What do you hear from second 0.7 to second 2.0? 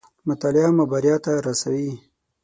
مو بريا ته راسوي